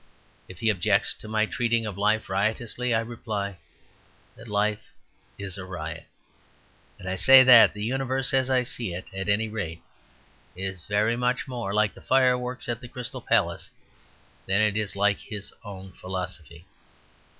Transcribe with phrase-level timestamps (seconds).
[0.47, 3.59] If he objects to my treating of life riotously, I reply
[4.35, 4.91] that life
[5.37, 6.07] is a riot.
[6.97, 9.83] And I say that the Universe as I see it, at any rate,
[10.55, 13.69] is very much more like the fireworks at the Crystal Palace
[14.47, 16.65] than it is like his own philosophy.